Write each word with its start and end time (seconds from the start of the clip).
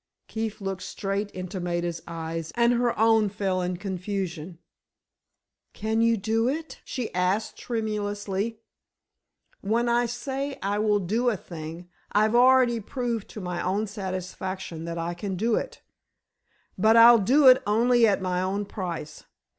Keefe 0.27 0.59
looked 0.61 0.81
straight 0.81 1.29
into 1.29 1.59
Maida's 1.59 2.01
eyes, 2.07 2.51
and 2.55 2.73
her 2.73 2.97
own 2.97 3.29
fell 3.29 3.61
in 3.61 3.77
confusion. 3.77 4.57
"Can 5.75 6.01
you 6.01 6.17
do 6.17 6.49
it?" 6.49 6.81
she 6.83 7.13
asked, 7.13 7.55
tremulously. 7.55 8.61
"When 9.61 9.87
I 9.87 10.07
say 10.07 10.57
I 10.63 10.79
will 10.79 10.97
do 10.97 11.29
a 11.29 11.37
thing, 11.37 11.87
I've 12.13 12.33
already 12.33 12.79
proved 12.79 13.29
to 13.29 13.41
my 13.41 13.61
own 13.61 13.85
satisfaction 13.85 14.85
that 14.85 14.97
I 14.97 15.13
can 15.13 15.35
do 15.35 15.53
it. 15.53 15.83
But, 16.79 16.97
I'll 16.97 17.19
do 17.19 17.47
it 17.47 17.61
only 17.67 18.07
at 18.07 18.23
my 18.23 18.41
own 18.41 18.65
price. 18.65 19.25